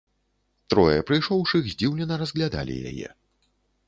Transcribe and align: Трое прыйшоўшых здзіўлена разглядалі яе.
Трое 0.73 1.03
прыйшоўшых 1.09 1.69
здзіўлена 1.73 2.17
разглядалі 2.21 2.79
яе. 2.93 3.07